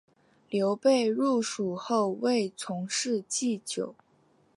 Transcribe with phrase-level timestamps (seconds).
[0.49, 3.93] 刘备入蜀后为从事祭酒。